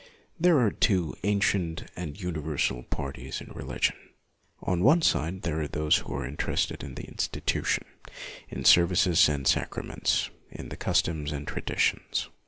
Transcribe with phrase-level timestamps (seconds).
[0.39, 3.95] There are two ancient and universal parties in religion.
[4.63, 7.85] On one side are those who are interested in the institution,
[8.49, 12.29] in services and sacraments, in customs and traditions.